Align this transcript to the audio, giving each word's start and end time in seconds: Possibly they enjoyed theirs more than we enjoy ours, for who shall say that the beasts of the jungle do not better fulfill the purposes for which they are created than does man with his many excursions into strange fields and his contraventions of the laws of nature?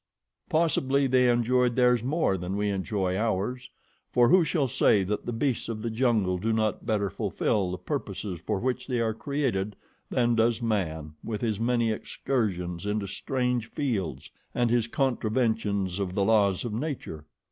Possibly 0.49 1.05
they 1.05 1.29
enjoyed 1.29 1.75
theirs 1.75 2.01
more 2.03 2.35
than 2.35 2.57
we 2.57 2.71
enjoy 2.71 3.15
ours, 3.15 3.69
for 4.11 4.29
who 4.29 4.43
shall 4.43 4.67
say 4.67 5.03
that 5.03 5.27
the 5.27 5.31
beasts 5.31 5.69
of 5.69 5.83
the 5.83 5.91
jungle 5.91 6.39
do 6.39 6.51
not 6.51 6.87
better 6.87 7.11
fulfill 7.11 7.69
the 7.69 7.77
purposes 7.77 8.39
for 8.39 8.57
which 8.57 8.87
they 8.87 8.99
are 8.99 9.13
created 9.13 9.75
than 10.09 10.33
does 10.33 10.59
man 10.59 11.13
with 11.23 11.41
his 11.41 11.59
many 11.59 11.91
excursions 11.91 12.87
into 12.87 13.05
strange 13.07 13.67
fields 13.67 14.31
and 14.55 14.71
his 14.71 14.87
contraventions 14.87 15.99
of 15.99 16.15
the 16.15 16.25
laws 16.25 16.65
of 16.65 16.73
nature? 16.73 17.27